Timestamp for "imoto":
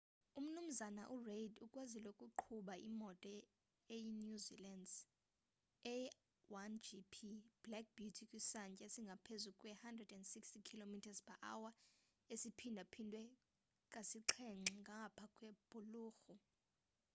2.89-3.33